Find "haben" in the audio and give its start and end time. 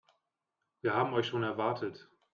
0.95-1.13